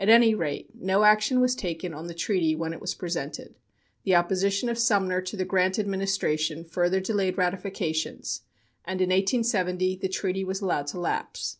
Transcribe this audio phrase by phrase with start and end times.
[0.00, 3.54] At any rate, no action was taken on the treaty when it was presented.
[4.04, 8.44] The opposition of Sumner to the Grant administration further delayed ratifications,
[8.86, 11.58] and, in 1870, the treaty was allowed to lapse.